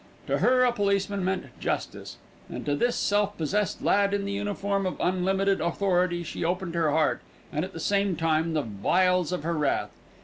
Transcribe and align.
To 0.25 0.39
her 0.39 0.63
a 0.63 0.71
policeman 0.71 1.23
meant 1.23 1.59
justice, 1.59 2.17
and 2.49 2.65
to 2.65 2.75
this 2.75 2.95
self 2.95 3.37
possessed 3.37 3.83
lad 3.83 4.15
in 4.15 4.25
the 4.25 4.31
uniform 4.31 4.87
of 4.87 4.97
unlimited 4.99 5.61
authority 5.61 6.23
she 6.23 6.43
opened 6.43 6.73
her 6.73 6.89
heart 6.89 7.21
and, 7.51 7.63
at 7.63 7.73
the 7.73 7.79
same 7.79 8.15
time, 8.15 8.55
the 8.55 8.63
vials 8.63 9.31
of 9.31 9.43
her 9.43 9.53
wrath. 9.53 9.91